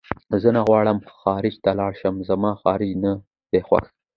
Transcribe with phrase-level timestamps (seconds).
[0.41, 3.11] زه نه غواړم خارج ته لاړ شم زما خارج نه
[3.51, 3.85] دی خوښ